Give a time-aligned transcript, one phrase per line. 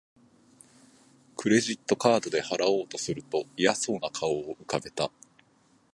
[1.37, 5.11] クレジットカードで払おうとすると嫌そうな顔を浮かべた